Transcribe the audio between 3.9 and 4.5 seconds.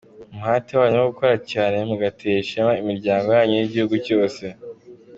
cyose.